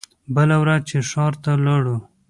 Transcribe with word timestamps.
بله 0.35 0.55
ورځ 0.63 0.81
چې 0.89 0.97
ښار 1.09 1.33
ته 1.43 1.51
لاړو. 1.65 1.97